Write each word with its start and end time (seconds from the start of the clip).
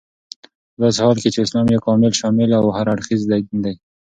پداسي 0.73 0.99
حال 1.05 1.17
كې 1.23 1.29
چې 1.33 1.39
اسلام 1.45 1.67
يو 1.73 1.83
كامل، 1.87 2.11
شامل 2.19 2.49
او 2.59 2.65
هر 2.77 2.87
اړخيز 2.93 3.21
دين 3.31 3.57
دى 3.63 3.73